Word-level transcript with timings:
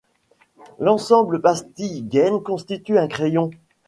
L'ensemble 0.79 1.41
pastilles 1.41 2.01
gaine 2.01 2.41
constitue 2.41 2.97
un 2.97 3.07
crayon. 3.07 3.51